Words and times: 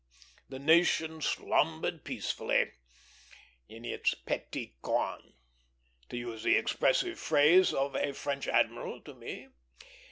The 0.49 0.57
nation 0.57 1.21
slumbered 1.21 2.03
peacefully 2.03 2.71
in 3.69 3.85
its 3.85 4.15
"petit 4.15 4.77
coin," 4.81 5.33
to 6.09 6.17
use 6.17 6.41
the 6.41 6.55
expressive 6.57 7.19
phrase 7.19 7.71
of 7.71 7.95
a 7.95 8.11
French 8.13 8.47
admiral 8.47 9.01
to 9.01 9.13
me. 9.13 9.49